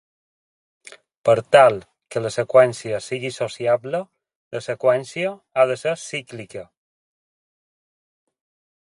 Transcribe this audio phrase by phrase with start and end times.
[1.29, 1.75] Per tal
[2.15, 3.99] que la seqüència sigui sociable,
[4.57, 6.65] la seqüència ha de ser cíclica.